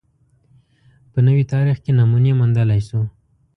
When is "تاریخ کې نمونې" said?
1.53-2.31